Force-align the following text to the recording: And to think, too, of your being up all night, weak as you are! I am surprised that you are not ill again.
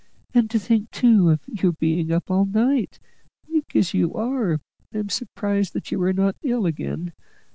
And 0.33 0.49
to 0.49 0.57
think, 0.57 0.89
too, 0.89 1.29
of 1.29 1.41
your 1.47 1.73
being 1.73 2.11
up 2.11 2.31
all 2.31 2.45
night, 2.45 2.97
weak 3.47 3.75
as 3.75 3.93
you 3.93 4.15
are! 4.15 4.53
I 4.91 4.97
am 4.97 5.09
surprised 5.09 5.73
that 5.73 5.91
you 5.91 6.01
are 6.01 6.11
not 6.13 6.35
ill 6.41 6.65
again. 6.65 7.13